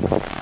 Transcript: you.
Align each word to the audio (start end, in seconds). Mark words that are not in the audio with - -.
you. 0.00 0.39